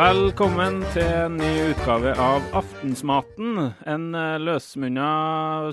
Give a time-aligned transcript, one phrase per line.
[0.00, 3.58] Velkommen til en ny utgave av Aftensmaten.
[3.84, 5.08] En eh, løsmunna,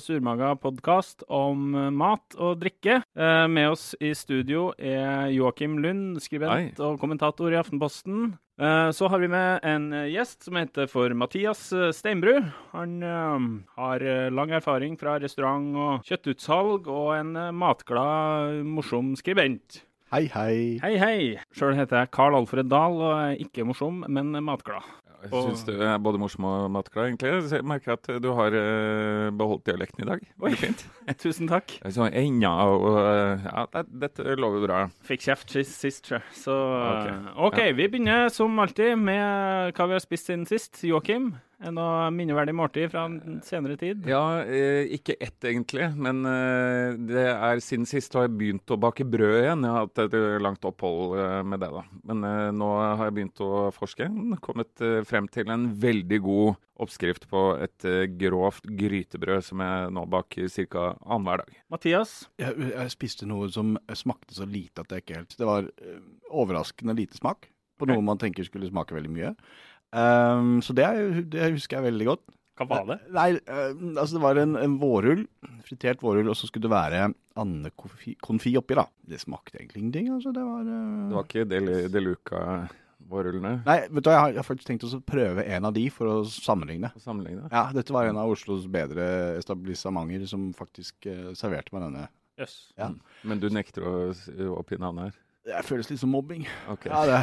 [0.03, 2.97] surmaga podkast om eh, mat og drikke.
[3.15, 6.83] Eh, Med oss i studio er Joakim Lund, skribent Hei.
[6.83, 8.33] og kommentator i Aftenposten.
[8.57, 11.59] Så har vi med en gjest som heter for Mathias
[11.93, 12.39] Steinbru.
[12.71, 12.95] Han
[13.77, 19.83] har lang erfaring fra restaurant og kjøttutsalg, og en matglad, morsom skribent.
[20.07, 20.77] Hei, hei.
[20.79, 21.23] Hei, hei.
[21.51, 24.85] Sjøl heter jeg Carl Alfred Dahl og er ikke morsom, men matglad.
[25.17, 27.31] Jeg syns du er både morsom og matglad, egentlig.
[27.49, 30.21] Så Jeg merker at du har eh, beholdt dialekten i dag.
[30.45, 30.85] Oi, fint.
[31.23, 31.73] Tusen takk.
[31.91, 34.79] Så enya og eh, Ja, det, dette lover bra.
[35.09, 36.21] Fikk kjeft sist, sist sjø.
[36.37, 37.11] Så Ok.
[37.49, 40.79] OK, vi begynner som alltid med hva vi har spist siden sist.
[40.87, 44.05] Joakim, er å noe minneverdig måltid fra en senere tid?
[44.09, 48.77] Ja, eh, ikke ett egentlig, men eh, det er siden sist har jeg begynt å
[48.81, 49.65] bake brød igjen.
[49.65, 51.83] Jeg har hatt et eh, langt opphold eh, med det, da.
[52.11, 54.09] Men eh, nå har jeg begynt å forske.
[54.45, 57.85] Kommet frem til en veldig god oppskrift på et
[58.21, 60.87] grovt grytebrød som jeg nå baker ca.
[61.01, 61.59] annenhver dag.
[61.73, 65.71] Mathias, Jeg, jeg spiste noe som smakte så lite at det ikke helt Det var
[66.29, 69.33] overraskende lite smak på noe man tenker skulle smake veldig mye.
[69.95, 72.23] Ehm, så det, er- det husker jeg veldig godt.
[72.57, 72.97] hva var det?
[73.13, 73.71] Nei, uh,
[74.01, 75.27] altså det var en, en vårrull,
[75.67, 78.87] fritert vårrull, og så skulle det være andekonfi oppi, da.
[79.07, 80.33] Det smakte egentlig ingenting, altså.
[80.33, 81.09] Det var, uh...
[81.11, 84.87] Det var ikke Del- De Luca-vårrullene Nei, vet du jeg har, jeg har faktisk tenkt
[84.89, 86.89] å prøve en av de for å sammenligne.
[86.97, 87.45] å sammenligne?
[87.53, 89.05] Ja, dette var en av Oslos bedre
[89.37, 92.07] etablissementer som faktisk uh, serverte meg denne.
[92.41, 92.57] Yes.
[92.77, 92.91] Ja.
[93.25, 93.93] Men du nekter å
[94.59, 95.21] oppgi navnet her?
[95.47, 96.43] Det føles litt som mobbing.
[96.73, 96.91] Okay.
[96.91, 97.21] Ja.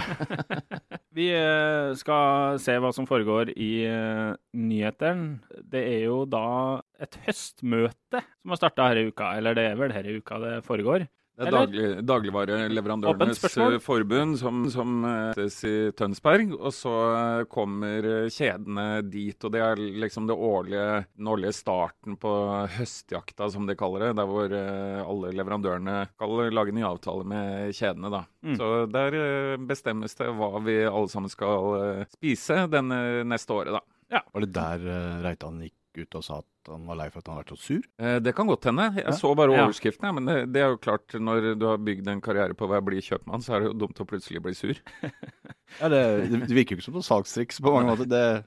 [1.17, 5.43] Vi eh, skal se hva som foregår i uh, nyhetene.
[5.61, 9.35] Det er jo da et høstmøte som har starta denne uka.
[9.37, 11.05] Eller det er vel denne uka det foregår.
[11.35, 16.53] Det er daglig, dagligvareleverandørenes eh, forbund som, som eh, hetes i Tønsberg.
[16.55, 20.87] Og så eh, kommer eh, kjedene dit, og det er liksom det årlige,
[21.19, 22.35] den årlige starten på
[22.77, 24.13] høstjakta, som de kaller det.
[24.21, 28.25] Der hvor eh, alle leverandørene skal lage nye avtaler med kjedene, da.
[28.47, 28.57] Mm.
[28.61, 33.81] Så der eh, bestemmes det hva vi alle sammen skal eh, spise det neste året,
[33.81, 33.83] da.
[34.31, 34.85] Var det der
[35.25, 37.61] Reitan gikk ut og sa at han var lei for at han har vært så
[37.61, 37.83] sur?
[38.01, 38.87] Eh, Det kan godt hende.
[38.97, 39.13] Jeg Ja.
[39.13, 39.67] så bare Ja.
[39.67, 40.15] overskriftene.
[40.15, 43.01] Men det, det er jo klart, når du har bygd en karriere på å bli
[43.01, 44.75] kjøpmann, så er det jo dumt å plutselig bli sur.
[45.81, 48.07] Ja, det, det virker jo ikke som noe salgstriks på mange måter.
[48.07, 48.45] Det,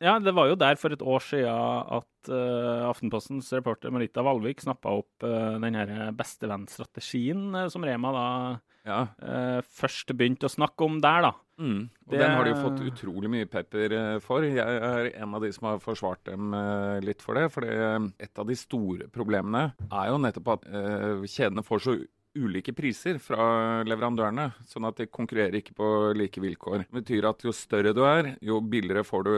[0.00, 4.60] Ja, det var jo der for et år siden at uh, Aftenpostens reporter Marita Valvik
[4.64, 8.26] snappa opp uh, den her bestevennstrategien uh, som Rema da
[8.84, 9.08] Ja.
[9.22, 11.32] uh, først begynte å snakke om der, da.
[11.58, 11.88] Mm.
[12.06, 14.42] Og Det- den har de jo fått utrolig mye pepper eh, for.
[14.42, 17.44] Jeg er en av de som har forsvart dem eh, litt for det.
[17.54, 21.94] For et av de store problemene er jo nettopp at uh, kjedene får så
[22.34, 26.82] ulike priser fra leverandørene, sånn at de konkurrerer ikke på like vilkår.
[26.90, 29.30] Det betyr at jo større du er, jo billigere får du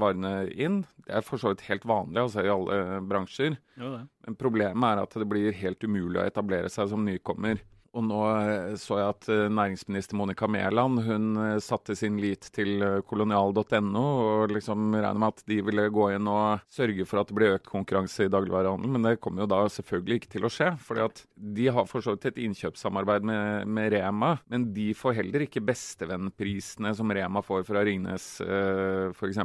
[0.00, 0.86] varene inn.
[1.04, 3.58] Det er for så vidt helt vanlig altså, i alle bransjer.
[3.76, 7.60] Men problemet er at det blir helt umulig å etablere seg som nykommer.
[7.98, 12.84] Og nå eh, så jeg at eh, næringsminister Monica Mæland eh, satte sin lit til
[13.08, 17.38] kolonial.no og liksom regner med at de ville gå inn og sørge for at det
[17.38, 18.94] blir økt konkurranse i dagligvarehandelen.
[18.94, 20.70] Men det kommer jo da selvfølgelig ikke til å skje.
[20.84, 21.24] fordi at
[21.58, 25.64] de har for så vidt et innkjøpssamarbeid med, med Rema, men de får heller ikke
[25.66, 29.42] bestevennprisene som Rema får fra Ringnes eh, f.eks.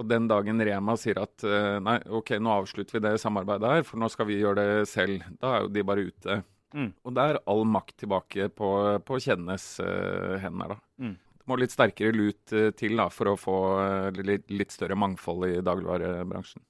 [0.00, 1.44] Og den dagen Rema sier at
[1.84, 5.20] nei, ok, nå avslutter vi det samarbeidet her, for nå skal vi gjøre det selv,
[5.40, 6.38] da er jo de bare ute.
[6.72, 6.90] Mm.
[7.04, 8.70] Og det er all makt tilbake på,
[9.06, 10.78] på Kjennes uh, hender, da.
[11.04, 11.14] Mm.
[11.42, 14.96] Det må litt sterkere lut uh, til da, for å få uh, litt, litt større
[14.98, 16.62] mangfold i dagligvarebransjen.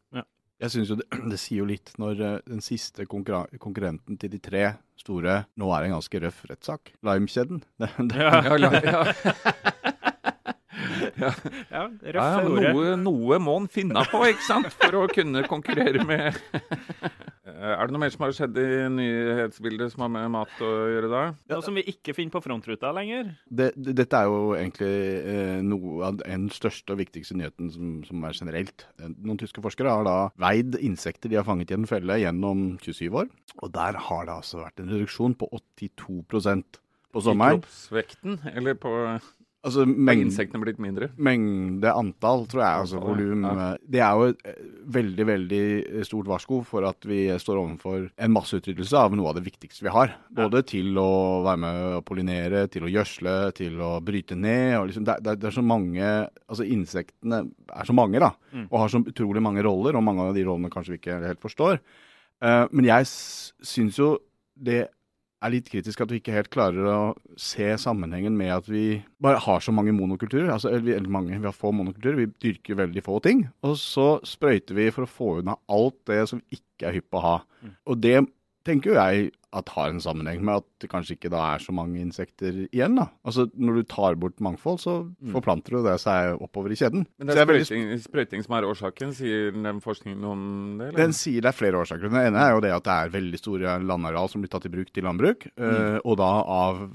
[0.62, 4.64] jeg syns jo det, det sier jo litt når den siste konkurrenten til de tre
[5.02, 6.94] store nå er en ganske røff rettssak.
[7.06, 7.62] Lime-kjeden.
[8.16, 8.56] Ja, Ja,
[8.92, 9.04] ja.
[11.18, 11.30] ja,
[11.70, 12.72] Ja, røff ja, ordet.
[12.72, 14.70] noe, noe må en finne på, ikke sant?
[14.80, 16.38] For å kunne konkurrere med
[17.62, 21.10] Er det noe mer som har skjedd i nyhetsbildet som har med mat å gjøre
[21.12, 21.20] da?
[21.52, 23.30] Noe som vi ikke finner på frontruta lenger.
[23.46, 27.92] det, det, dette er jo egentlig eh, noe av den største og viktigste nyheten som,
[28.08, 28.86] som er generelt.
[28.98, 32.64] Eh, Noen tyske forskere har da veid insekter de har fanget i en felle gjennom
[32.82, 33.30] 27 år.
[33.62, 36.82] Og der har det altså vært en reduksjon på 82%
[37.12, 37.62] på I sommeren.
[37.62, 38.90] kroppsvekten, eller på
[39.62, 41.06] Altså mengde, insektene blitt mindre?
[41.22, 42.78] Mengde antall, tror jeg.
[42.82, 43.44] altså volum.
[43.46, 43.66] ja.
[43.94, 44.62] Det er jo et eh,
[44.96, 45.60] veldig veldig
[46.08, 49.92] stort varsko for at vi står overfor en masseutryddelse av noe av det viktigste vi
[49.94, 50.16] har.
[50.34, 54.80] Både til å være med å pollinere, til å gjødsle, til å bryte ned.
[54.90, 56.08] liksom, det, det, er- så mange,
[56.48, 58.32] altså Insektene er så mange, da.
[58.50, 58.66] Mm.
[58.66, 61.42] Og har så utrolig mange roller, og mange av de rollene kanskje vi ikke helt
[61.44, 61.78] forstår.
[62.42, 64.16] Uh, men jeg syns jo
[64.58, 64.88] det
[65.42, 66.98] er litt kritisk at vi ikke helt klarer å
[67.40, 70.50] se sammenhengen med at vi bare har så mange monokulturer.
[70.54, 72.20] Altså, eller, mange, vi har få monokulturer.
[72.20, 73.46] Vi dyrker veldig få ting.
[73.66, 77.24] Og så sprøyter vi for å få unna alt det som ikke er hypp å
[77.26, 77.34] ha.
[77.90, 78.20] Og det
[78.66, 81.74] tenker jo jeg at har en sammenheng med at det kanskje ikke da er så
[81.76, 82.94] mange insekter igjen.
[82.96, 83.10] da.
[83.28, 84.94] Altså Når du tar bort mangfold, så
[85.34, 87.04] forplanter jo det seg oppover i kjeden.
[87.20, 90.46] Men det er veldig sprøyting, sprøyting som er årsaken, sier den forskningen om
[90.80, 90.88] det?
[90.88, 91.02] eller?
[91.02, 92.08] Den sier det er flere årsaker.
[92.08, 94.72] Den ene er jo det at det er veldig store landareal som blir tatt i
[94.72, 96.86] bruk til landbruk, eh, og da av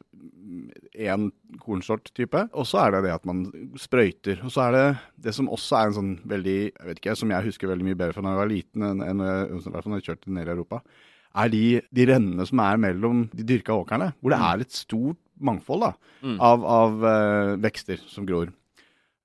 [0.98, 1.28] én
[1.62, 2.48] kornsort-type.
[2.58, 3.44] Og så er det det at man
[3.80, 4.42] sprøyter.
[4.48, 4.86] Og så er det
[5.28, 8.00] det som også er en sånn veldig, jeg vet ikke, som jeg husker veldig mye
[8.00, 10.82] bedre fra da jeg var liten enn enn enn, når jeg kjørte ned i Europa,
[11.44, 11.64] er de,
[11.94, 15.96] de rennene som er mellom de dyrka åkrene, hvor det er et stort mangfold da,
[16.18, 16.40] Mm.
[16.42, 18.50] av, av uh, vekster som gror.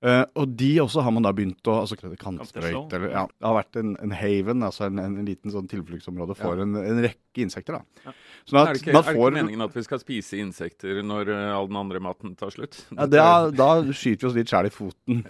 [0.03, 2.91] Uh, og de også har man da begynt å altså kantsprøyt.
[2.91, 6.59] Eller, ja, det har vært en, en haven, altså en, en, liten sånn tilfluktsområde for
[6.59, 7.79] en, en rekke insekter.
[7.79, 8.03] da.
[8.09, 8.13] Ja.
[8.43, 11.31] Sånn er, det ikke, man er det ikke meningen at vi skal spise insekter når
[11.31, 12.81] uh, all den andre maten tar slutt?
[12.91, 15.23] ja, det er, Da skyter vi oss litt sjæl i foten.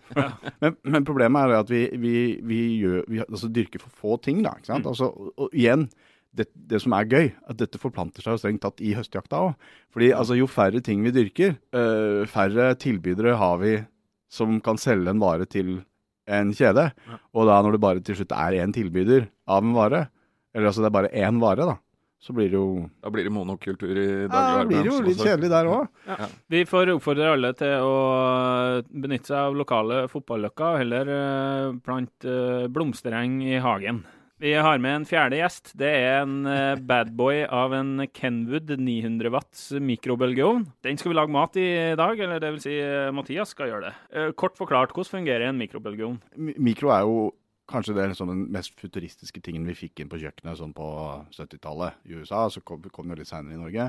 [0.64, 4.40] men, men problemet er at vi, vi, vi, gjør, vi altså, dyrker for få ting.
[4.48, 4.88] da, ikke sant?
[4.88, 5.90] Altså, og, og igjen,
[6.36, 9.68] det, det som er gøy, at dette forplanter seg jo strengt tatt i høstjakta òg.
[9.94, 13.78] Fordi altså, jo færre ting vi dyrker, øh, færre tilbydere har vi
[14.32, 15.80] som kan selge en vare til
[16.26, 16.90] en kjede.
[16.90, 17.18] Ja.
[17.38, 20.06] Og da når det bare til slutt er én tilbyder av en vare,
[20.54, 21.76] eller altså det er bare én vare, da,
[22.22, 25.50] så blir det jo Da blir det monokultur i ja, det blir jo litt kjedelig
[25.52, 26.00] der òg.
[26.50, 27.94] Vi får oppfordre alle til å
[28.90, 34.02] benytte seg av lokale fotballøkker, og heller eh, plante eh, blomstereng i hagen.
[34.36, 35.70] Vi har med en fjerde gjest.
[35.80, 40.66] Det er en eh, badboy av en Kenwood 900 watts mikrobølgeovn.
[40.84, 43.86] Den skal vi lage mat i dag, eller det vil si eh, Mathias skal gjøre
[43.86, 43.94] det.
[44.12, 46.18] Eh, Kort forklart, hvordan fungerer en mikrobølgeovn?
[46.60, 47.16] Mikro er jo
[47.72, 50.90] kanskje det, sånn, den mest futuristiske tingen vi fikk inn på kjøkkenet sånn på
[51.32, 52.44] 70-tallet i USA.
[52.52, 53.88] Så kom, kom det litt seinere i Norge.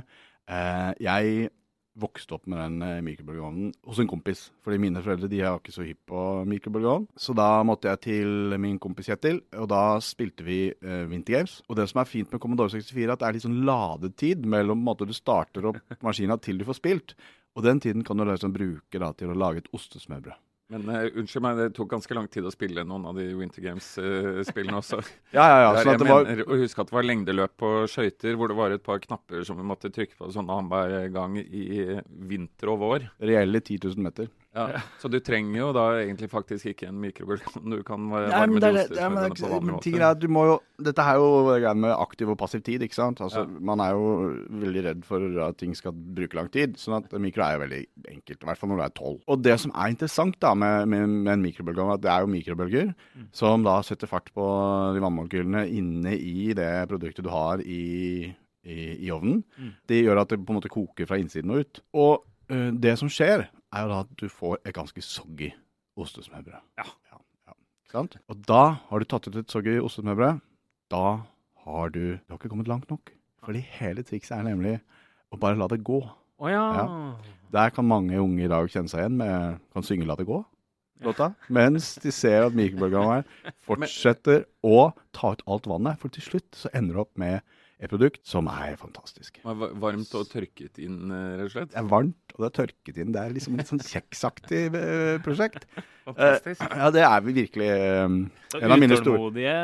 [1.03, 1.51] Jeg
[1.97, 4.47] vokste opp med den eh, mikrobølgeovnen hos en kompis.
[4.65, 7.07] Fordi mine foreldre de er ikke så hypp på mikrobølgeovn.
[7.17, 11.59] Så da måtte jeg til min kompis Kjetil, og da spilte vi uh, Winter Games.
[11.67, 14.47] Og det som er fint med Commodore 64, er at det er litt sånn ladetid
[14.49, 17.15] mellom måte, du starter opp maskina til du får spilt.
[17.57, 20.38] Og den tiden kan du liksom bruke da, til å lage et ostesmørbrød.
[20.73, 23.63] Men uh, unnskyld meg, det tok ganske lang tid å spille noen av de Winter
[23.63, 24.99] Games-spillene også.
[25.37, 25.69] Ja, ja, ja.
[25.77, 28.51] Der Sånn jeg det var, mener å huske at det var lengdeløp på skøyter, hvor
[28.51, 32.73] det var et par knapper som vi måtte trykke på sånn annenhver gang i vinter
[32.73, 33.07] og vår.
[33.23, 34.27] reelle 10 000 meter.
[34.57, 34.81] Ja.
[35.01, 37.69] Så du trenger jo da egentlig faktisk ikke en mikrobølgeovn.
[37.77, 39.83] Du kan va- Nei, varme men det er, det- ja, men, på vanlig måte.
[39.86, 41.27] tingen er at du må jo Dette er jo
[41.57, 43.18] greia med aktiv og passiv tid, ikke sant.
[43.25, 44.09] Altså, Man er jo
[44.62, 46.75] veldig redd for at ting skal bruke lang tid.
[46.77, 47.80] Sånn at mikro er jo veldig
[48.12, 48.44] enkelt.
[48.44, 49.21] I hvert fall når du er tolv.
[49.27, 52.30] Og det som er interessant da med, med, med en mikrobølgeovn, at det er jo
[52.30, 52.94] mikrobølger
[53.33, 54.45] som da setter fart på
[54.94, 58.30] de vannmolekylene inne i det produktet du har i,
[58.63, 58.77] i,
[59.07, 59.42] i ovnen.
[59.57, 59.74] Mm.
[59.89, 61.81] Det gjør at det på en måte koker fra innsiden og ut.
[61.98, 62.24] Og
[62.80, 65.51] det som skjer, er jo da at du får et ganske soggy
[65.97, 66.59] ostesmørbrød.
[66.79, 66.85] Ja.
[67.11, 67.19] ja,
[67.49, 67.55] ja.
[67.91, 68.17] Sant?
[68.27, 70.41] Og da har du tatt ut et soggy ostesmørbrød.
[70.93, 71.05] Da
[71.65, 73.11] har du Du har ikke kommet langt nok.
[73.43, 74.77] Fordi hele trikset er nemlig
[75.31, 76.01] å bare la det gå.
[76.37, 77.15] Oh, ja.
[77.51, 80.43] Der kan mange unge i dag kjenne seg igjen med Kan synge 'La det gå'.
[81.01, 83.25] Låta, mens de ser at mikrobølgeovnen
[83.67, 85.99] fortsetter å ta ut alt vannet.
[86.01, 87.41] For til slutt så ender det opp med
[87.77, 89.38] et produkt som er fantastisk.
[89.46, 91.72] Varmt og tørket inn, eh, rett og slett.
[91.74, 93.12] Det er varmt, og det er tørket inn.
[93.13, 95.67] Det er liksom et sånn kjeksaktig eh, prosjekt.
[96.07, 96.63] Fantastisk.
[96.65, 98.07] Eh, ja, det er vi virkelig eh,
[98.62, 99.57] En av mine store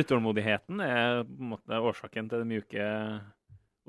[0.00, 2.88] utålmodigheten er på en måte årsaken til det mjuke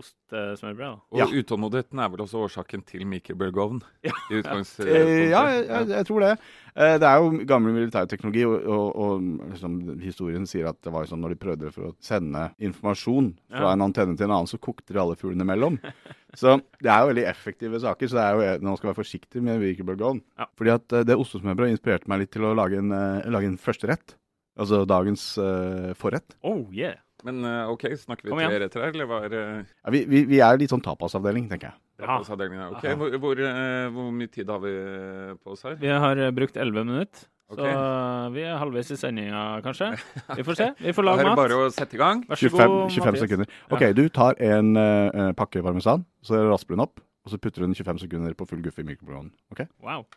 [0.01, 0.77] ostesmørbrødet.
[0.91, 1.01] da.
[1.11, 1.27] Og Ja.
[1.29, 3.81] utålmodigheten er vel også årsaken til mikrobølgeovn?
[4.03, 4.11] Ja.
[4.31, 4.41] I.
[4.91, 6.31] Eh, ja, jeg, jeg, tror det.
[6.75, 11.05] Eh, det er jo gammel militærteknologi, og, og, og liksom, historien sier at det var
[11.09, 13.73] sånn når de prøvde for å sende informasjon fra Ja.
[13.75, 15.79] en antenne til en annen, så kokte de alle fuglene imellom.
[16.33, 18.07] Så det er jo veldig effektive saker.
[18.07, 20.21] Så det er jo, man skal være forsiktig med mikrobølgeovn.
[20.39, 20.45] Ja.
[20.55, 23.57] Fordi at eh, det ostesmørbrødet inspirerte meg litt til å lage en, eh, lage en
[23.59, 24.15] førsterett.
[24.59, 26.33] Altså dagens uh, forrett.
[26.43, 26.97] Oh yeah.
[27.27, 30.59] Men eh, OK, snakker vi til her, eller var uh, Ja, vi, vi, vi er
[30.61, 31.79] litt sånn tapasavdeling, tenker jeg.
[32.01, 32.17] Bra.
[32.17, 35.77] Ok, hvor, hvor, eh, hvor mye tid har vi eh, på oss her?
[35.81, 37.67] Vi har eh, brukt 11 minutter, Okay.
[37.67, 39.89] så eh, vi er halvveis i sendinga, kanskje.
[40.39, 40.67] Vi får se.
[40.79, 41.35] Vi får lage mat.
[41.35, 42.21] bare å sette i gang.
[42.29, 43.23] Vær så 25, 25 Mathias.
[43.25, 43.57] sekunder.
[43.75, 47.59] Ok, du tar en uh, pakke parmesan, så rasper du den opp, og så putter
[47.59, 49.33] du den 25 sekunder på full guffe i mikrobølgeovnen.
[49.51, 49.65] Ok?
[49.83, 50.07] Wow.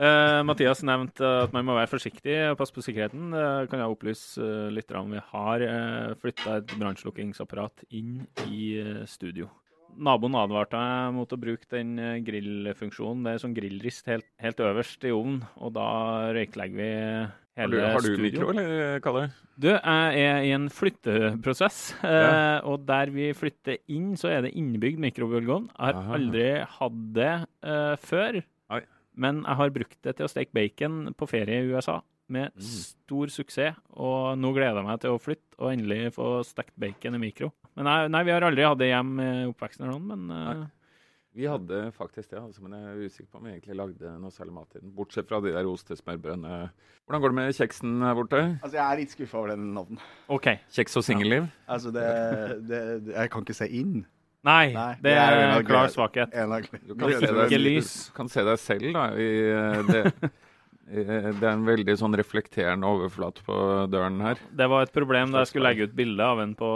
[0.00, 3.32] Eh, Mathias nevnte at man må være forsiktig og passe på sikkerheten.
[3.36, 5.12] Uh, kan jeg opplyse uh, litt om.
[5.12, 9.50] Vi har uh, flytta et brannslukkingsapparat inn i uh, studio.
[9.92, 13.26] Naboen advarte meg mot å bruke den eh, grillfunksjonen.
[13.26, 15.88] Det er sånn grillrist helt, helt øverst i ovnen, og da
[16.32, 16.90] røyklegger vi
[17.60, 18.22] Har du, har du studio.
[18.24, 19.26] mikro, eller, Kalle?
[19.60, 24.54] Du, jeg er i en flytteprosess, eh, og der vi flytter inn, så er det
[24.56, 25.68] innebygd mikrobølgeovn.
[25.74, 26.16] Jeg har Aha.
[26.16, 28.40] aldri hatt det eh, før.
[29.14, 32.00] Men jeg har brukt det til å steke bacon på ferie i USA
[32.32, 32.62] med Mm.
[32.64, 33.76] stor suksess.
[33.92, 37.50] Og nå gleder jeg meg til å flytte og endelig få stekt bacon i mikro.
[37.76, 40.66] Men nei, nei vi har aldri hatt det hjem i oppveksten eller noe, men uh,
[41.34, 44.30] Vi hadde faktisk det, altså, men jeg er usikker på om vi egentlig lagde noe
[44.30, 44.90] særlig mat i den.
[44.92, 46.70] Bortsett fra de der ostesmørbrødene.
[47.06, 48.40] Hvordan går det med kjeksen her borte?
[48.62, 50.00] Altså, jeg er litt skuffa over den ovnen.
[50.28, 50.50] OK.
[50.76, 51.48] Kjeks og singelliv?
[51.66, 52.04] Altså, det,
[52.68, 54.04] det, det Jeg kan ikke se inn.
[54.42, 56.32] Nei, Nei, det det er en er en klar svakhet.
[56.34, 57.84] En av Du kan, se deg,
[58.16, 59.04] kan se deg selv, da.
[59.14, 60.00] I, eh, det,
[60.90, 63.58] eh, det er en veldig sånn reflekterende overflate på
[63.92, 64.42] døren her.
[64.50, 66.72] Det var et problem da jeg skulle legge ut bilde av en på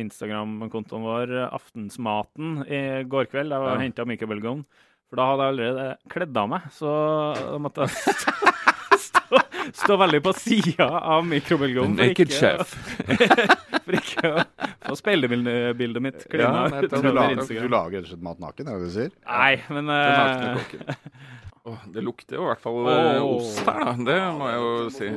[0.00, 3.52] Instagram-kontoen vår, Aftensmaten, i går kveld.
[3.52, 3.82] Jeg var Ja.
[3.84, 4.64] henta mikrobølgeovn.
[5.12, 6.90] For da hadde jeg allerede kledd av meg, så
[7.36, 7.92] da måtte jeg
[9.12, 9.42] stå,
[9.82, 11.96] stå veldig på sida av mikrobølgeovnen.
[11.96, 13.58] for Naked ikke- chef.
[13.82, 14.42] For ikke å
[14.86, 16.92] få speilbildet mitt klina Ja, ut.
[16.92, 19.14] Du lager, du lager rett og slett mat naken, er det det du sier?
[19.26, 20.94] Nei, men uh, eh.
[21.64, 23.36] Åh, det lukter jo i hvert fall oh.
[23.36, 23.92] Ost her, da.
[24.06, 25.10] Det må jeg jo si.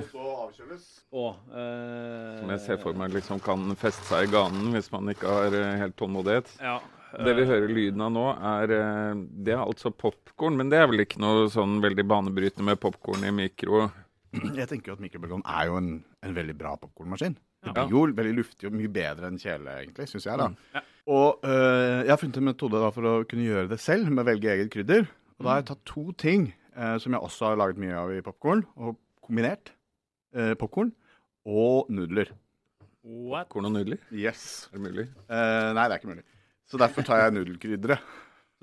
[1.15, 5.09] Oh, eh, Som jeg ser for meg liksom kan feste seg i ganen hvis man
[5.13, 6.51] ikke har eh, helt tålmodighet.
[6.61, 6.77] Ja,
[7.23, 10.89] Det vi hører lyden av nå, er eh, Det er altså popkorn, men det er
[10.91, 13.85] vel ikke noe sånn veldig banebrytende med popkorn i mikro?
[14.59, 15.91] Jeg tenker jo at mikrobølgeovn er jo en,
[16.25, 17.37] en veldig bra popkornmaskin.
[17.65, 20.37] Det blir jo veldig luftig og mye bedre enn kjele, egentlig, syns jeg.
[20.37, 20.51] da.
[20.51, 20.57] Mm.
[20.75, 20.83] Ja.
[21.15, 24.21] Og øh, jeg har funnet en metode da for å kunne gjøre det selv, med
[24.25, 25.07] å velge eget krydder.
[25.37, 28.13] Og da har jeg tatt to ting eh, som jeg også har laget mye av
[28.13, 29.73] i popkorn, og kombinert.
[30.35, 30.89] Uh, popkorn
[31.47, 32.33] og nudler.
[33.05, 33.47] What?
[33.53, 34.01] Korn og nudler?
[34.11, 34.67] Yes.
[34.73, 35.05] Er det mulig?
[35.29, 36.25] Eh, nei, det er ikke mulig.
[36.65, 38.13] Så derfor tar jeg nudelkrydderet.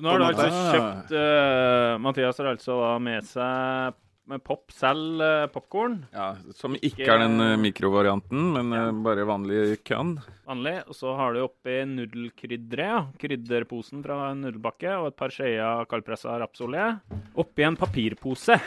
[0.03, 3.99] Nå har du altså kjøpt uh, Mathias har altså da med seg
[4.31, 5.99] med pop selv uh, popkorn.
[6.15, 8.85] Ja, Som ikke er den eh, mikrovarianten, men ja.
[9.05, 10.15] bare vanlig kønn.
[10.49, 10.77] Vanlig.
[10.87, 13.03] Og så har du oppi nudelkrydderet, ja.
[13.21, 16.87] krydderposen fra en nudelbakke, og et par skjeer kaldpressa rapsolje.
[17.43, 18.59] Oppi en papirpose.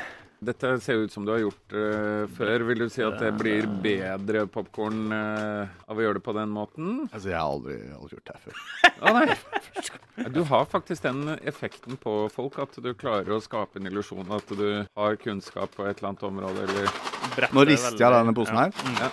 [0.43, 2.65] Dette ser ut som du har gjort uh, før.
[2.69, 6.51] Vil du si at det blir bedre popkorn uh, av å gjøre det på den
[6.53, 6.89] måten?
[7.11, 8.59] Altså, jeg har aldri, aldri gjort det her før.
[8.95, 10.29] Å nei.
[10.35, 14.53] Du har faktisk den effekten på folk at du klarer å skape en illusjon at
[14.55, 16.93] du har kunnskap på et eller annet område, eller
[17.35, 18.71] Bretter Nå rister jeg denne posen her.
[18.85, 19.01] Mm.
[19.01, 19.09] Ja.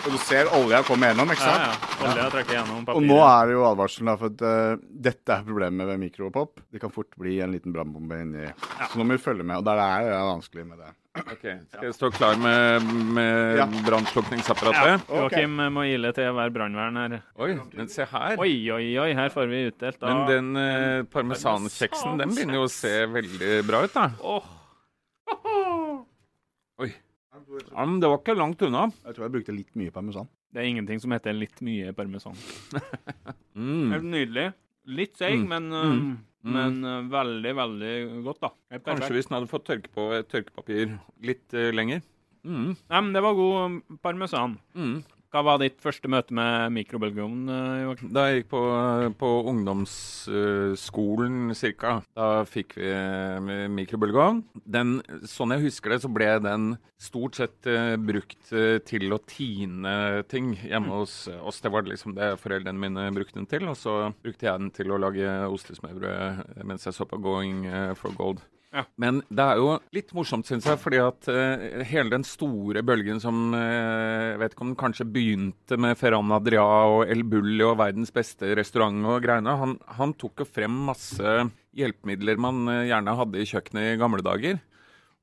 [0.00, 1.66] Og du ser olja komme gjennom, ikke sant?
[1.66, 1.72] ja.
[1.74, 2.10] ja.
[2.10, 2.96] Olja trekker gjennom papiret.
[2.96, 6.62] Og nå er det jo advarselen, da, for at uh, dette er problemet ved mikropop.
[6.72, 8.46] Det kan fort bli en liten brannbombe inni.
[8.86, 9.60] Så nå må vi følge med.
[9.60, 10.92] Og der er det vanskelig med det.
[11.20, 13.66] Ok, Skal jeg stå klar med, med Ja.
[13.88, 15.02] brannslukningsapparatet?
[15.10, 17.16] Ja, Joakim må ile til å være brannvern her.
[17.42, 18.38] Oi, men se her.
[18.40, 20.14] Oi, oi, oi, her får vi utdelt da.
[20.14, 24.08] Men den uh, parmesankjeksen, den begynner jo å se veldig bra ut, da.
[24.22, 24.56] Åh,
[26.80, 26.92] Oi.
[27.68, 28.86] Ja, men det var ikke langt unna.
[29.04, 30.28] Jeg tror jeg brukte litt mye parmesan.
[30.52, 32.34] det er ingenting som heter litt mye parmesan.
[33.60, 33.90] Mm.
[33.92, 34.44] Helt nydelig.
[34.86, 35.48] Litt seig, Mm.
[35.48, 35.90] men, Mm.
[35.92, 36.18] um,
[36.54, 38.50] men uh, veldig, veldig godt, da.
[38.70, 42.00] Helt Kanskje hvis den hadde fått tørke på et tørkepapir litt uh, lenger.
[42.46, 42.70] Mm.
[42.88, 44.54] Nei, men det var god parmesan.
[44.72, 45.04] parmesan.
[45.30, 48.08] Hva var ditt første møte med mikrobølgeovn, uh, Joakim?
[48.16, 48.62] Da jeg gikk på,
[49.20, 54.42] på ungdomsskolen cirka, da fikk vi eh, mikrobølgeovn.
[55.30, 56.66] Sånn jeg husker det, så ble den
[56.98, 61.62] stort sett eh, brukt eh, til å tine ting hjemme hos oss.
[61.62, 63.70] Det var liksom det foreldrene mine brukte den til.
[63.70, 67.92] Og så brukte jeg den til å lage ostesmørbrød mens jeg så på Going eh,
[67.94, 68.42] for Gold.
[68.70, 68.84] Ja.
[69.02, 73.18] Men det er jo litt morsomt, syns jeg, fordi at uh, hele den store bølgen
[73.22, 77.78] som uh, vet ikke om den kanskje begynte med Ferran Adria og El Bulli og
[77.80, 79.56] verdens beste restaurant og greiene.
[79.58, 84.22] Han, han tok jo frem masse hjelpemidler man uh, gjerne hadde i kjøkkenet i gamle
[84.26, 84.56] dager.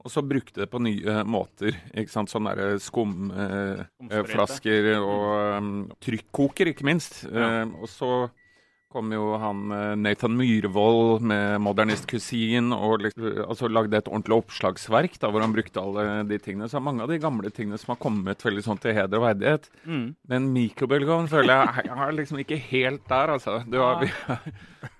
[0.04, 1.72] Og så brukte det på nye måter.
[1.98, 2.30] ikke sant?
[2.32, 5.72] Sånne skumflasker og um,
[6.04, 7.14] trykkoker, ikke minst.
[7.28, 7.66] Ja.
[7.66, 8.12] Og så
[8.92, 14.38] kom jo han eh, Nathan Myhrvold med Modernist Cuisine og liksom, altså lagde et ordentlig
[14.40, 16.70] oppslagsverk da, hvor han brukte alle de tingene.
[16.72, 19.68] Så mange av de gamle tingene som har kommet veldig sånn til heder og verdighet.
[19.86, 20.06] Mm.
[20.32, 23.58] Men mikrobølgeovn føler jeg jeg er liksom ikke helt der, altså.
[23.68, 24.10] Du har, vi,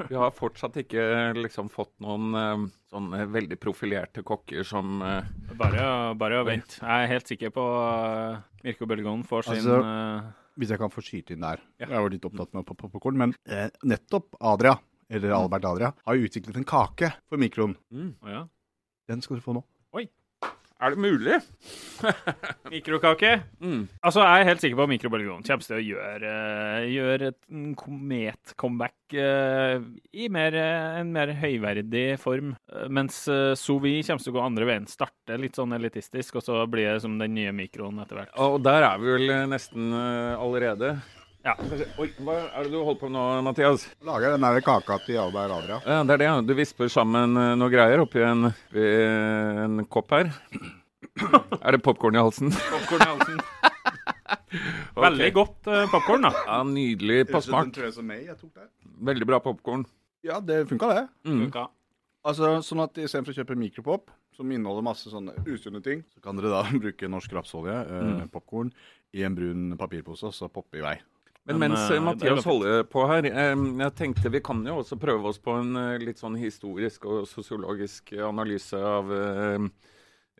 [0.10, 5.88] vi har fortsatt ikke liksom fått noen eh, sånne veldig profilerte kokker som eh, Bare,
[6.20, 6.82] bare å vente.
[6.82, 9.80] Jeg er helt sikker på uh, mikrobølgeovn får sin Altså,
[10.58, 11.62] Hvis jeg kan få skyte inn der.
[11.80, 13.18] Jeg var litt opptatt med popkorn.
[13.18, 14.76] men eh, nettopp Adria,
[15.10, 17.76] eller Albert Adria, har jo utviklet en kake for mikroen.
[18.26, 18.46] Å ja.
[19.08, 19.64] Den skal du få nå.
[20.78, 21.40] Er det mulig?
[22.74, 23.32] Mikrokake.
[23.58, 23.88] Mm.
[24.06, 27.40] Altså, jeg er helt sikker på at mikrobølgeovn kommer til å gjøre, eh, gjøre et
[27.82, 29.82] komet-comeback uh,
[30.14, 32.54] i mer, eh, en mer høyverdig form.
[32.94, 34.86] Mens uh, sous vide kommer til å gå andre veien.
[34.92, 38.38] Starte litt sånn elitistisk, og så blir det som den nye mikroen etter hvert.
[38.46, 40.94] Og der er vi vel nesten uh, allerede.
[41.46, 41.54] Ja.
[42.02, 43.86] Oi, hva er det du holder på med nå, Mathias?
[44.04, 45.78] Lager den der kaka til Albert Adria.
[45.86, 46.28] Ja, det er det.
[46.28, 46.40] ja.
[46.44, 50.32] Du visper sammen eh, noe greier oppi en, en kopp her.
[51.62, 52.52] Er det popkorn i halsen?
[52.52, 53.40] Popcorn i halsen.
[54.98, 56.32] Veldig godt uh, popkorn, da.
[56.48, 57.76] Ja, Nydelig på smak.
[59.08, 59.86] Veldig bra popkorn.
[60.26, 61.04] Ja, det funka, det.
[61.30, 61.42] Mm.
[61.46, 61.68] Funka.
[62.28, 66.38] Altså, sånn at Istedenfor å kjøpe mikropop, som inneholder masse sånne usunne ting, så kan
[66.40, 68.26] dere da bruke norsk rapsolje, eh, Mm.
[68.34, 68.74] popkorn,
[69.16, 70.98] i en brun papirpose, og så poppe i vei.
[71.48, 75.30] Men Men, mens eh, Mathias holder på her, jeg tenkte vi kan jo også prøve
[75.32, 79.08] oss på en eh, litt sånn historisk og sosiologisk analyse av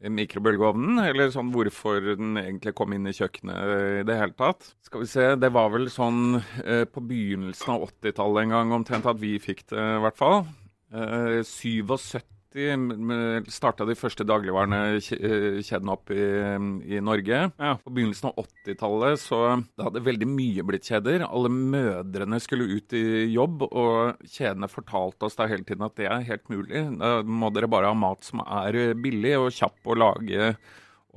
[0.04, 1.00] mikrobølgeovnen.
[1.06, 4.72] Eller sånn hvorfor den egentlig kom inn i kjøkkenet i det hele tatt.
[4.86, 9.10] Skal vi se, det var vel sånn eh, på begynnelsen av 80-tallet en gang omtrent
[9.10, 10.44] at vi fikk det, i hvert fall.
[10.94, 12.36] Eh, 77
[13.54, 16.24] starta de første dagligvarekjedene opp i,
[16.98, 17.42] i Norge.
[17.58, 17.74] Ja.
[17.84, 21.26] På begynnelsen av 80-tallet så det hadde veldig mye blitt kjeder.
[21.28, 26.10] Alle mødrene skulle ut i jobb, og kjedene fortalte oss da hele tiden at det
[26.10, 26.84] er helt mulig.
[27.02, 30.54] Da må dere bare ha mat som er billig og kjapp å lage,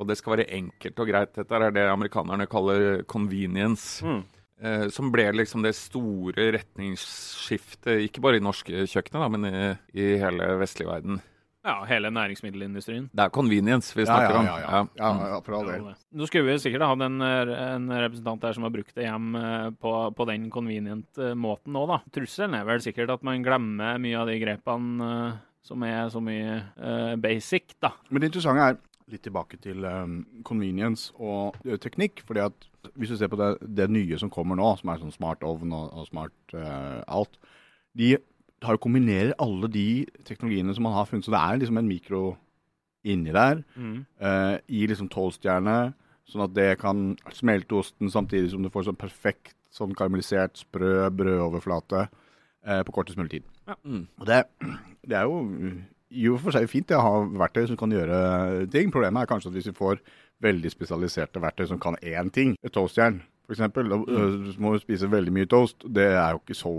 [0.01, 1.35] og det skal være enkelt og greit.
[1.37, 4.01] Dette er det amerikanerne kaller convenience.
[4.07, 4.23] Mm.
[4.61, 9.67] Eh, som ble liksom det store retningsskiftet, ikke bare i norske kjøkkenet, da, men i,
[9.97, 11.21] i hele vestlig verden.
[11.65, 13.11] Ja, hele næringsmiddelindustrien.
[13.13, 14.47] Det er convenience vi snakker snakker ja, om.
[14.47, 15.11] ja, ja.
[15.21, 15.89] ja, ja for all del.
[16.17, 19.67] Nå skulle vi sikkert hatt en, en representant der som har brukt det hjem eh,
[19.81, 22.01] på, på den convenient eh, måten nå, da.
[22.17, 25.11] Trusselen er vel sikkert at man glemmer mye av de grepene
[25.65, 27.91] som er så mye uh, basic, da.
[28.09, 28.79] Men det interessante er
[29.13, 32.23] litt tilbake til um, convenience og teknikk.
[32.25, 35.15] fordi at hvis du ser på det, det nye som kommer nå, som er sånn
[35.15, 37.39] smart ovn og, og smart uh, alt,
[37.99, 38.15] de
[38.65, 41.25] har jo kombinerer alle de teknologiene som man har funnet.
[41.27, 42.23] Så det er liksom en mikro
[43.05, 44.05] inni der, Mm.
[44.21, 45.95] uh, i liksom toastjerne,
[46.29, 51.09] sånn at det kan smelte osten samtidig som du får sånn perfekt sånn karamellisert, sprø
[51.15, 53.49] brødoverflate uh, på kortest mulig tid.
[53.85, 54.05] Mm.
[54.19, 54.45] Og det,
[55.07, 55.41] det er jo
[56.11, 58.91] i og for seg fint det å ha verktøy som kan gjøre ting.
[58.91, 60.01] Problemet er kanskje at hvis vi får
[60.43, 65.11] veldig spesialiserte verktøy som kan én ting, et toastjern f.eks., da øh, må du spise
[65.11, 65.83] veldig mye toast.
[65.83, 66.73] Det er jo ikke så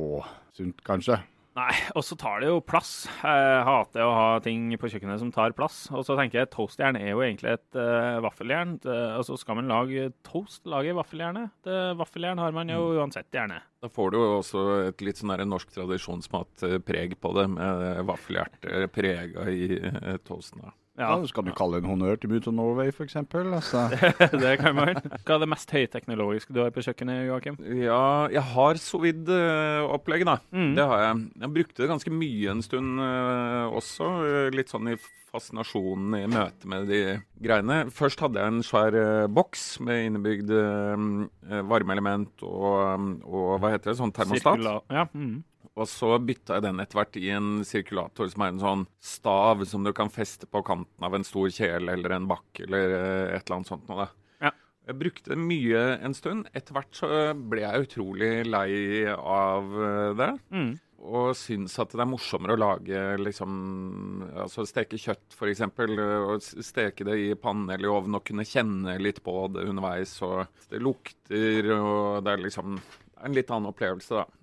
[0.56, 1.20] sunt, kanskje.
[1.52, 3.10] Nei, og så tar det jo plass.
[3.12, 5.82] Jeg hater å ha ting på kjøkkenet som tar plass.
[5.92, 8.78] Og så tenker jeg toastjern er jo egentlig et uh, vaffeljern.
[8.88, 11.52] og så skal man lage toast, lage vaffeljernet.
[11.68, 13.60] Det, vaffeljern har man jo uansett gjerne.
[13.84, 19.52] Da får du jo også et litt sånn norsk tradisjonsmatpreg på det, med vaffelhjerte prega
[19.52, 19.82] i
[20.24, 20.64] toasten.
[20.64, 20.72] da.
[21.00, 23.16] Ja, Da skal du kalle en honnør til Moods of Norway, f.eks.
[23.16, 23.86] Altså.
[24.44, 24.98] det kan man.
[25.24, 27.56] Hva er det mest høyteknologiske du har på kjøkkenet, Joakim?
[27.80, 30.36] Ja, jeg har sovid-opplegg, da.
[30.52, 30.74] Mm.
[30.78, 31.24] Det har jeg.
[31.46, 34.10] Jeg brukte det ganske mye en stund uh, også.
[34.28, 34.98] eh, Litt sånn i
[35.32, 36.98] fascinasjonen i møte med de
[37.42, 37.86] greiene.
[37.96, 43.94] Først hadde jeg en svær uh, boks med innebygd uh, varmeelement og, og hva heter
[43.94, 44.60] det, sånn termostat.
[44.60, 45.08] Sirkula- Ja.
[45.16, 45.40] Mm.
[45.80, 49.64] Og så bytta jeg den etter hvert i en sirkulator som er en sånn stav
[49.70, 53.36] som du kan feste på kanten av en stor kjele eller en bakk eller eh,
[53.38, 54.10] et eller annet sånt noe.
[54.44, 54.52] Ja.
[54.90, 56.50] Jeg brukte det mye en stund.
[56.58, 58.72] Etter hvert så ble jeg utrolig lei
[59.16, 60.32] av eh, det.
[60.52, 60.74] Mm.
[61.02, 63.54] Og syns at det er morsommere å lage liksom
[64.44, 65.64] Altså steke kjøtt, f.eks.
[65.72, 70.14] Og steke det i panne eller i ovn og kunne kjenne litt på det underveis.
[70.28, 72.76] Og det lukter, og det er liksom
[73.22, 74.41] en litt annen opplevelse, da.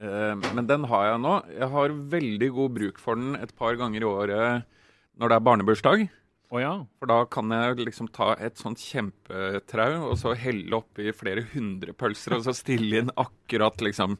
[0.00, 1.34] Eh, men den har jeg nå.
[1.52, 4.80] Jeg har veldig god bruk for den et par ganger i året
[5.20, 6.08] når det er barnebursdag.
[6.50, 6.72] Oh, ja.
[6.98, 11.94] For da kan jeg liksom ta et sånt kjempetrau og så helle oppi flere hundre
[11.94, 14.16] pølser og så stille inn akkurat liksom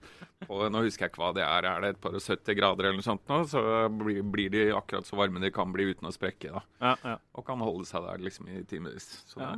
[0.47, 1.67] på Nå husker jeg ikke hva det er.
[1.67, 3.43] Er det et par og 70 grader eller noe sånt nå?
[3.51, 3.61] Så
[3.99, 6.55] blir, blir de akkurat så varme de kan bli uten å sprekke.
[6.55, 6.63] da.
[6.81, 7.19] ja, ja.
[7.35, 9.11] Og kan holde seg der liksom i timevis.
[9.29, 9.51] Så ja.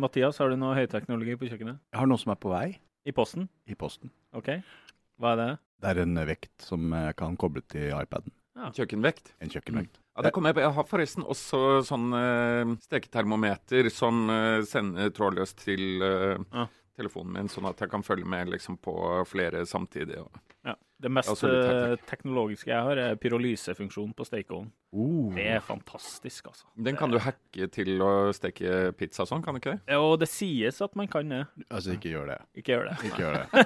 [0.00, 1.84] Mathias, har du noe høyteknologi på kjøkkenet?
[1.92, 2.70] Jeg har noe som er på vei
[3.08, 3.48] I posten?
[3.66, 4.10] i posten.
[4.36, 4.50] OK.
[5.20, 5.50] Hva er det?
[5.80, 8.34] Det er en vekt som jeg kan koble til iPaden.
[8.76, 9.32] Kjøkkenvekt.
[9.40, 10.00] En kjøkkenvekt.
[10.16, 10.64] Ja, det kommer jeg, på.
[10.66, 16.66] jeg har forresten også sånn eh, steketermometer som eh, sender trådløst til uh, Ja.
[17.00, 18.94] Telefonen min, sånn at jeg kan følge med liksom på
[19.28, 20.18] flere samtidig.
[20.22, 20.30] Og,
[20.68, 20.74] Ja.
[21.00, 21.48] Det mest Altså
[22.10, 24.68] teknologiske jeg har, er pyrolysefunksjonen på stekeovnen.
[24.92, 25.30] Uh.
[25.32, 26.66] Det er fantastisk, altså.
[26.76, 29.96] den kan du hacke til å steke pizza sånn, kan du ikke det?
[29.96, 31.46] Og det sies at man kan det.
[31.70, 32.38] Altså, ikke gjør det.
[32.60, 32.96] Ikke gjør det.
[33.08, 33.48] Ikke gjør det.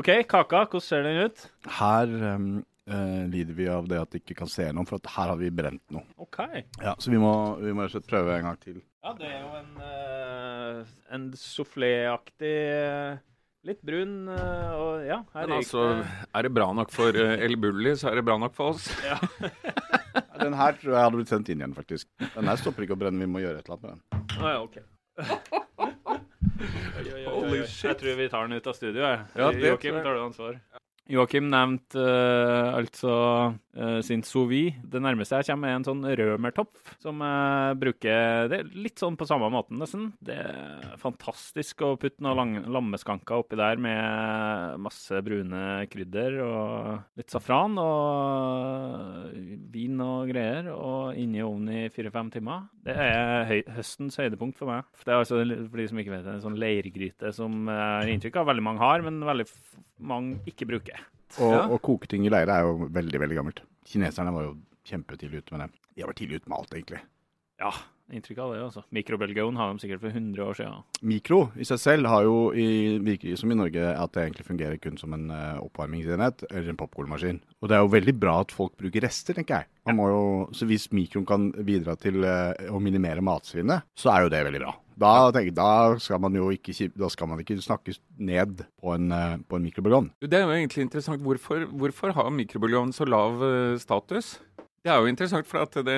[0.00, 1.38] OK, kaka, hvordan ser den ut?
[1.80, 2.50] Her um,
[2.90, 5.38] uh, lider vi av det at vi ikke kan se noe, for at her har
[5.40, 6.04] vi brent noe.
[6.30, 6.64] OK.
[6.82, 8.78] Ja, Så vi må, vi må rett og slett prøve en gang til.
[9.02, 13.20] Ja, det er jo en, uh, en soufflé-aktig eh,
[13.68, 16.04] Litt brun eh, og ja, her Men altså, det.
[16.32, 18.86] er det bra nok for uh, El Bulli, så er det bra nok for oss.
[19.04, 19.18] Ja.
[20.40, 22.08] Den her tror jeg hadde blitt sendt inn igjen, faktisk.
[22.22, 24.40] Den her stopper ikke å brenne, vi må gjøre et eller annet med den.
[24.40, 24.80] Å ja, OK.
[26.60, 27.90] Oi, oi, oi, oi, Holy shit.
[27.90, 29.20] Jeg tror vi tar den ut av studio, jeg.
[29.36, 30.56] Ja, det Joakim, tar du ansvar?
[31.10, 33.12] Joakim nevnte uh, altså
[33.74, 34.78] uh, sin sous vide.
[34.86, 39.26] Det nærmeste jeg kommer, er en sånn rømertopf, som jeg bruker Det litt sånn på
[39.28, 40.10] samme måten, nesten.
[40.22, 47.34] Det er fantastisk å putte noen lammeskanker oppi der med masse brune krydder og litt
[47.34, 49.34] safran og
[49.74, 52.68] vin og greier, og inn i ovnen i fire-fem timer.
[52.86, 54.86] Det er høy, høstens høydepunkt for meg.
[55.02, 58.14] Det er altså, for de som ikke vet det, en sånn leirgryte som jeg har
[58.14, 59.48] inntrykk av veldig mange har, men veldig
[60.00, 60.99] mange ikke bruker.
[61.38, 61.62] Og, Ja.
[61.68, 63.60] og koke ting i leire er jo veldig, veldig gammelt.
[63.86, 65.70] Kineserne var jo kjempetidlig ute med det.
[65.94, 67.00] De har vært tidlig ute med alt, egentlig.
[67.60, 67.70] Ja,
[68.10, 68.82] inntrykk av det, altså.
[68.96, 70.82] Mikrobølgeovn har de sikkert for 100 år siden.
[71.06, 74.80] Mikro i seg selv har jo i, virker som i Norge at det egentlig fungerer
[74.80, 77.40] kun som en uh, oppvarmingsenhet eller en popkornmaskin.
[77.60, 79.70] Og det er jo veldig bra at folk bruker rester, tenker jeg.
[79.86, 84.44] Jo, så hvis mikroen kan bidra til eh, å minimere matsvinnet, så er jo det
[84.46, 84.74] veldig bra.
[85.00, 85.70] Da, tenker, da
[86.02, 89.56] skal man jo ikke, kip- da skal man ikke snakke ned på en, uh, på
[89.56, 90.10] en mikrobølgeovn.
[90.20, 91.22] Det er jo egentlig interessant.
[91.24, 94.34] Hvorfor, hvorfor har mikrobølgeovn så lav eh, status?
[94.80, 95.94] Det er jo interessant, for at det,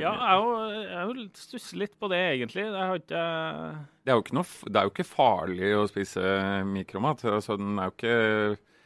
[0.00, 2.64] Ja, jeg jeg er stusser litt på det, egentlig.
[2.66, 3.20] Jeg har ikke
[4.04, 6.24] det, er jo ikke noe, det er jo ikke farlig å spise
[6.66, 7.22] mikromat.
[7.30, 8.16] Altså, den er jo ikke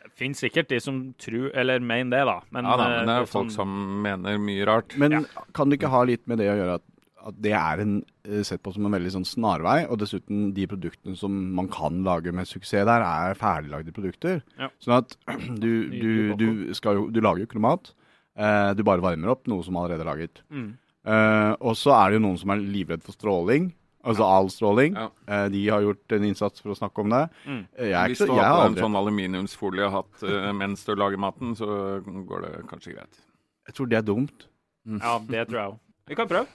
[0.04, 2.36] Det finnes sikkert de som tror, eller mener det, da.
[2.52, 4.96] Men, Ja da, eh, men det er jo sånn- folk som mener mye rart.
[5.00, 5.24] Men
[5.56, 6.87] kan det ikke ha litt med det å gjøre at,
[7.26, 10.66] at det er en, eh, sett på som en veldig sånn snarvei, og dessuten de
[10.70, 14.42] produktene som man kan lage med suksess der, er ferdiglagde produkter.
[14.58, 14.70] Ja.
[14.82, 15.16] Sånn at
[15.62, 17.90] du, du, du, skal jo, du lager jo ikke noe mat,
[18.38, 20.44] eh, du bare varmer opp noe som allerede er laget.
[20.52, 20.70] Mm.
[21.08, 23.70] Eh, og så er det jo noen som er livredd for stråling,
[24.08, 24.98] altså all stråling.
[24.98, 25.08] Ja.
[25.28, 27.24] Eh, de har gjort en innsats for å snakke om det.
[27.48, 27.64] Mm.
[27.80, 31.98] Jeg er Hvis du har en sånn aluminiumsfolie hatt eh, mens du lager maten, så
[32.04, 33.20] går det kanskje greit.
[33.68, 34.48] jeg tror det er dumt.
[34.88, 35.78] Ja, det tror jeg òg.
[36.08, 36.48] Vi kan prøve.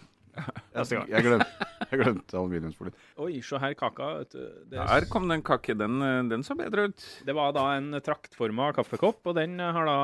[0.74, 1.10] Neste gang.
[1.12, 2.96] Jeg glemte, jeg glemte aluminiumsfolien.
[3.22, 4.10] Oi, se her kaka.
[4.22, 4.42] vet du.
[4.72, 5.76] Det, Der kom den kake.
[5.78, 7.06] Den, eh, den så bedre ut.
[7.26, 9.98] det var da en traktforma kaffekopp, og den har da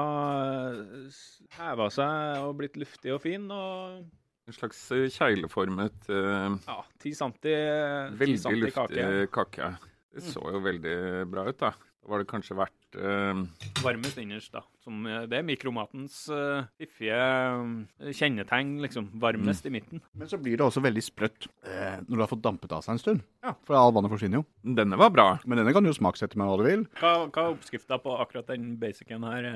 [1.58, 3.50] heva seg og blitt luftig og fin.
[3.50, 4.06] Og
[4.50, 9.28] En slags eh, kjegleformet, uh, ja, 10 centi, 10 veldig centi luftig kake.
[9.36, 9.68] kake.
[10.10, 10.96] Det så jo veldig
[11.30, 11.70] bra ut, da.
[11.78, 13.42] Da var det kanskje verdt eh,
[13.84, 14.62] Varmest innerst, da.
[14.84, 19.10] Som, eh, det er mikromatens uh, fiffige uh, kjennetegn, liksom.
[19.22, 20.02] Varmest i midten.
[20.18, 22.96] Men så blir det også veldig sprøtt uh, når du har fått dampet av seg
[22.96, 23.24] en stund.
[23.46, 23.54] Ja.
[23.68, 24.48] For all vannet forsvinner jo.
[24.80, 25.28] Denne var bra.
[25.46, 26.86] Men denne kan du jo smaksette med hva du vil.
[27.00, 29.50] Hva, hva er oppskrifta på akkurat den basicen her?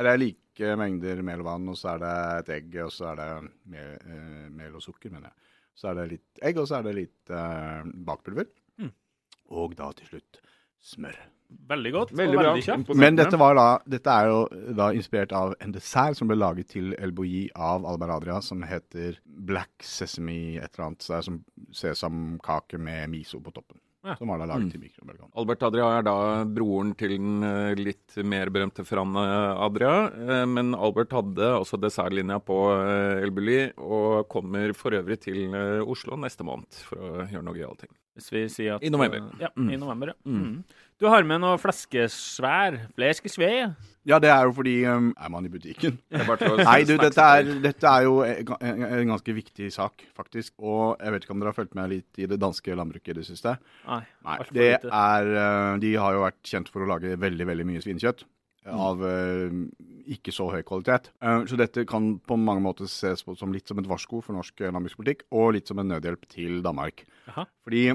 [0.00, 3.10] Det Er like mengder mel og vann, og så er det et egg, og så
[3.12, 3.30] er det
[3.72, 3.98] mel,
[4.56, 5.50] mel og sukker, mener jeg.
[5.76, 7.34] Så er det litt egg, og så er det litt
[8.08, 8.48] bakpulver.
[8.80, 8.94] Mm.
[9.56, 10.40] Og da til slutt
[10.82, 11.16] smør.
[11.66, 12.10] Veldig godt.
[12.14, 12.50] Veldig og bra.
[12.52, 12.90] veldig kjapt.
[12.94, 16.68] Men dette, var da, dette er jo da inspirert av en dessert som ble laget
[16.76, 21.02] til El Bouilly av Albert Adria, som heter Black Sesame et eller annet.
[21.02, 21.40] Så det er som
[21.74, 23.80] sesamkake med miso på toppen.
[24.02, 24.14] Ja.
[24.16, 24.70] Som var da laget Mm.
[24.72, 25.32] til mikrobølgeovn.
[25.36, 30.06] Albert Adria er da broren til den eh, litt mer berømte Fran eh, Adria.
[30.08, 32.56] eh, Men Albert hadde også dessertlinja på
[33.22, 35.52] El Bulli, og kommer for øvrig til
[35.84, 37.90] Oslo neste måned for å gjøre noe gøyale ting.
[38.20, 39.24] Hvis vi sier at I november.
[39.32, 39.70] eh, Ja, Mm.
[39.72, 40.18] i november, ja.
[40.28, 40.40] Mm.
[40.44, 40.64] Mm.
[41.00, 42.74] Du har med noe fleskesvær.
[42.96, 43.70] Fleskesvær.
[44.08, 45.98] Ja, det er jo fordi um, Er man i butikken?
[46.12, 50.52] Nei, du, dette er, dette er jo en, ganske viktig sak, faktisk.
[50.60, 53.18] Og jeg vet ikke om dere har fulgt med litt i det danske landbruket i
[53.20, 53.56] det siste?
[53.88, 54.02] Nei.
[54.28, 57.80] Nei, det er uh, De har jo vært kjent for å lage veldig, veldig mye
[57.84, 58.26] svinekjøtt.
[58.70, 59.48] Av uh,
[60.12, 61.08] ikke så høy kvalitet.
[61.24, 64.36] Uh, så dette kan på mange måter ses på som litt som et varsko for
[64.36, 67.06] norsk landbrukspolitikk, og litt som en nødhjelp til Danmark.
[67.32, 67.46] Aha.
[67.64, 67.86] Fordi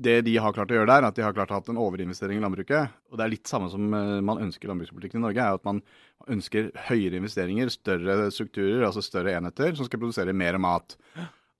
[0.00, 1.80] det de har klart å gjøre der, er at de har klart å ha en
[1.80, 2.94] overinvestering i landbruket.
[3.10, 5.66] Og det er litt samme som uh, man ønsker i landbrukspolitikken i Norge, er at
[5.68, 5.82] man
[6.30, 10.96] ønsker høyere investeringer, større strukturer, altså større enheter, som skal produsere mer mat.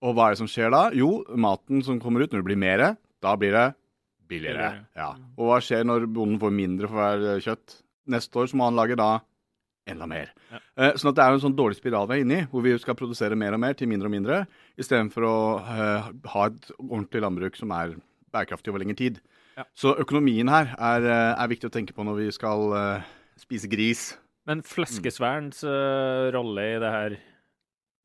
[0.01, 0.87] Og hva er det som skjer da?
[0.97, 2.85] Jo, maten som kommer ut når det blir mer,
[3.21, 3.67] da blir det
[4.31, 4.71] billigere.
[4.97, 5.13] Ja.
[5.37, 7.81] Og hva skjer når bonden får mindre for hver eh, kjøtt?
[8.11, 9.19] Neste år så må han lage da
[9.91, 10.31] enda mer.
[10.51, 10.61] Ja.
[10.61, 12.65] Eh, sånn at det er jo en sånn dårlig spiral vi er inne i, hvor
[12.65, 14.39] vi skal produsere mer og mer til mindre og mindre,
[14.81, 17.97] istedenfor å eh, ha et ordentlig landbruk som er
[18.33, 19.21] bærekraftig over lengre tid.
[19.59, 19.65] Ja.
[19.75, 23.09] Så økonomien her er, eh, er viktig å tenke på når vi skal uh,
[23.41, 24.05] spise gris.
[24.49, 27.17] Men fleskesværens uh, rolle i det her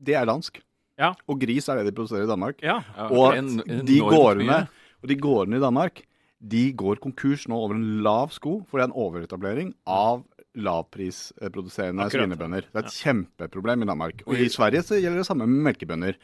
[0.03, 0.59] Det er dansk.
[0.99, 1.13] Ja.
[1.27, 2.59] Og gris er det de produserer i Danmark.
[2.63, 2.81] Ja.
[2.95, 4.67] Ja, Og en- de gårdene,
[5.01, 6.03] og de gårdene i Danmark
[6.45, 12.05] de går konkurs nå over en lav sko, for det er en overetablering av lavprisproduserende
[12.05, 12.11] Akkurat.
[12.25, 12.67] svinebønder.
[12.71, 14.23] Det er et kjempeproblem i Danmark.
[14.27, 16.15] Og i Sverige så gjelder det samme med melkebønder.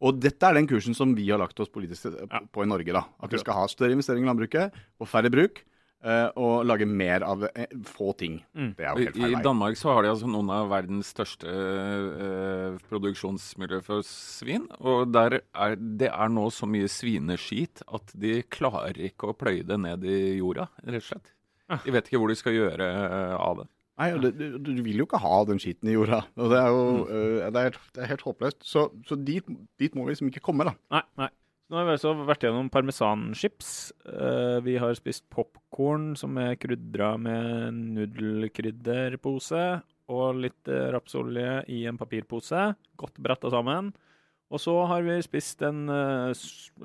[0.00, 2.40] Og dette er den kursen som vi har lagt oss politisk på, Ja.
[2.52, 2.92] på i Norge.
[2.92, 3.02] da.
[3.22, 5.64] At vi skal ha større investering i landbruket og færre bruk.
[6.02, 8.38] eh, og lage mer av eh, få ting.
[8.56, 8.70] Mm.
[8.78, 9.42] Det er jo I, helt feil I.
[9.44, 14.64] Danmark så har de altså noen av verdens største eh, produksjonsmiljø for svin.
[14.80, 19.66] Og der er, det er nå så mye svineskit at de klarer ikke å pløye
[19.68, 21.34] det ned i jorda, rett og slett.
[21.84, 23.68] De vet ikke hvor de skal gjøre eh, av det.
[24.00, 26.22] Nei, og det, du, du vil jo ikke ha den skiten i jorda.
[26.40, 28.62] Og det er jo eh, det, er, det er helt håpløst.
[28.64, 29.44] Så, så dit,
[29.80, 30.72] dit må vi liksom ikke komme, da.
[30.96, 31.28] Nei, nei.
[31.70, 33.68] Nå har vi altså vært gjennom parmesanchips.
[34.10, 39.62] Eh, vi har spist popkorn som er krydra med nudelkrydderpose
[40.10, 42.72] og litt eh, rapsolje i en papirpose.
[42.98, 43.92] Godt bretta sammen.
[44.50, 46.32] Og så har vi spist en eh,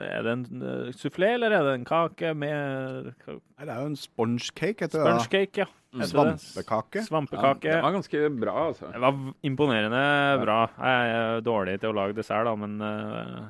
[0.06, 3.89] Er det en soufflé, sufflé, eller er det en kake med Nei, det er jo
[3.89, 5.06] en sponge cake, heter det.
[5.08, 5.65] sponge cake?
[5.65, 5.69] Ja.
[5.95, 7.04] Heter det.
[7.08, 7.69] Svampekake.
[7.71, 8.89] Ja, det var ganske bra, altså.
[8.91, 10.01] Det var imponerende
[10.41, 10.58] bra.
[10.75, 13.45] Jeg er dårlig til å lage dessert, da, men eh,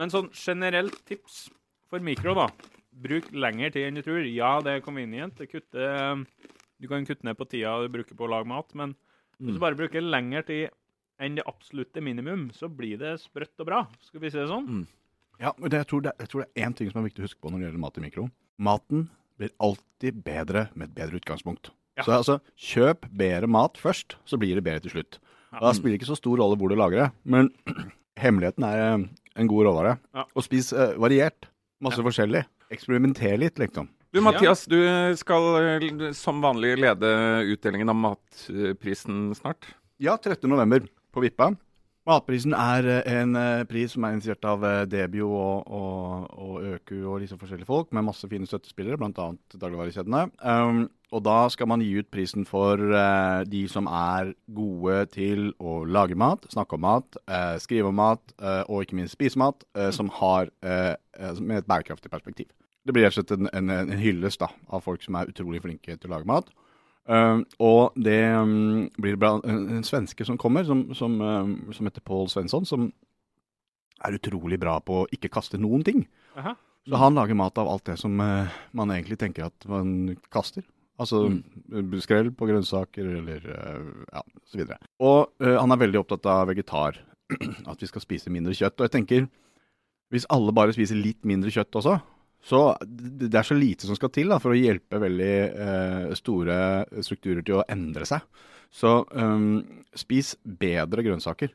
[0.00, 1.44] Men sånn generelt tips
[1.92, 2.48] for mikro, da.
[3.04, 4.24] Bruk lengre tid enn du tror.
[4.26, 5.36] Ja, det er convenient.
[5.38, 6.24] Det kutter
[6.80, 8.96] Du kan kutte ned på tida du bruker på å lage mat, men
[9.38, 10.72] hvis du bare bruker lengre tid
[11.22, 13.80] enn det absolutte minimum, så blir det sprøtt og bra.
[14.04, 14.86] Skal vi si det sånn?
[15.42, 17.22] Ja, men det, jeg, tror det, jeg tror det er én ting som er viktig
[17.22, 18.26] å huske på når det gjelder mat i mikro.
[18.62, 19.08] Maten
[19.40, 21.72] blir alltid bedre med et bedre utgangspunkt.
[21.98, 22.06] Ja.
[22.06, 25.18] Så altså, kjøp bedre mat først, så blir det bedre til slutt.
[25.54, 25.60] Ja.
[25.62, 27.50] Da spiller det ikke så stor rolle hvor du lager det, men
[28.22, 29.04] hemmeligheten er eh,
[29.42, 29.96] en god råvare.
[30.14, 30.26] Ja.
[30.34, 31.50] Og spis uh, variert.
[31.82, 32.44] Masse forskjellig.
[32.74, 33.90] Eksperimenter litt, liksom.
[34.14, 34.78] Du Mathias, du
[35.18, 37.08] skal eh, som vanlig lede
[37.50, 39.66] utdelingen av matprisen snart.
[40.02, 40.50] Ja, 13.
[41.14, 41.52] på Vippa.
[42.04, 46.66] Matprisen er eh, en eh, pris som er initiert av eh, Debio og, og, og
[46.74, 49.30] Øku og disse forskjellige folk, med masse fine støttespillere, bl.a.
[49.54, 50.26] dagligvarekjedene.
[50.44, 50.82] Um,
[51.14, 55.78] og da skal man gi ut prisen for uh, de som er gode til å
[55.88, 59.64] lage mat, snakke om mat, uh, skrive om mat, uh, og ikke minst spise mat,
[59.94, 62.50] som har med et bærekraftig perspektiv.
[62.84, 65.62] Det blir rett og slett en, en, en hyllest da, av folk som er utrolig
[65.64, 66.50] flinke til å lage mat.
[67.04, 71.88] Um, og det um, blir bra, en, en svenske som kommer, som, som, uh, som
[71.88, 72.88] heter Paul Svensson, som
[74.04, 76.06] er utrolig bra på å ikke kaste noen ting.
[76.40, 76.54] Aha.
[76.84, 80.64] Så han lager mat av alt det som uh, man egentlig tenker at man kaster.
[81.00, 81.94] Altså mm.
[82.04, 84.78] skrell på grønnsaker eller uh, ja, så videre.
[85.02, 87.00] Og uh, han er veldig opptatt av vegetar.
[87.70, 88.76] At vi skal spise mindre kjøtt.
[88.78, 89.24] Og jeg tenker,
[90.12, 91.96] hvis alle bare spiser litt mindre kjøtt også,
[92.44, 96.56] så det er så lite som skal til da, for å hjelpe veldig eh, store
[97.04, 98.20] strukturer til å endre seg.
[98.74, 99.62] Så um,
[99.96, 101.52] spis bedre grønnsaker,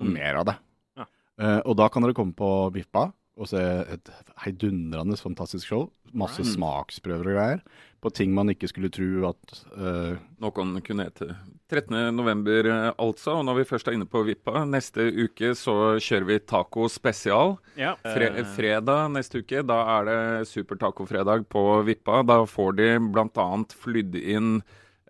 [0.00, 0.12] og Mm.
[0.16, 0.54] mer av det.
[0.98, 1.04] Ja.
[1.38, 3.04] Eh, og da kan dere komme på Vippa
[3.42, 3.60] og se
[3.92, 4.10] et
[4.44, 5.88] heidundrende fantastisk show.
[6.12, 6.50] Masse Mm.
[6.54, 7.62] smaksprøver og greier.
[8.02, 11.36] På ting man ikke skulle tro at uh, Noen kunne hete
[11.72, 12.12] 13.
[12.14, 13.38] november, eh, altså.
[13.38, 17.54] Og når vi først er inne på Vippa, neste uke så kjører vi taco spesial.
[17.80, 17.94] Ja.
[18.04, 22.20] Fre Eh, fredag neste uke, da er det supertacofredag på Vippa.
[22.26, 23.48] Da får de bl.a.
[23.72, 24.62] flydd inn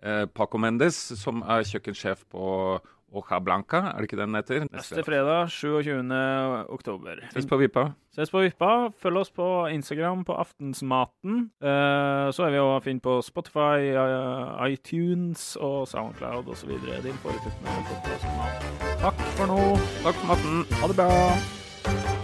[0.05, 2.79] uh, Paco Mendes, som er kjøkkensjef på
[3.13, 4.65] Oja Blanca, er det ikke den heter?
[4.73, 6.01] Neste fredag, 27.
[6.73, 7.21] oktober.
[7.33, 7.91] Ses på Vippa.
[8.13, 8.89] Ses på Vippa.
[9.01, 11.47] Følg oss på Instagram på Aftensmaten.
[11.61, 16.73] Eh, så er vi å finne på Spotify, eh, iTunes og Soundcloud osv.
[17.05, 18.29] Din foretrukne podkast.
[19.03, 19.59] Takk for nå.
[20.01, 20.63] Takk for maten.
[20.81, 22.22] Ha det bra!